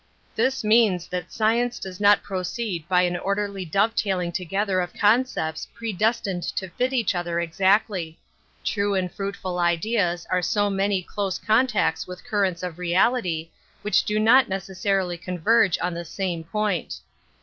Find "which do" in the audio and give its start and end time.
13.83-14.19